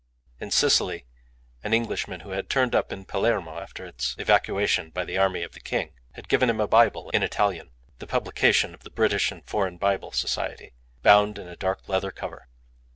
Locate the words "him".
6.49-6.59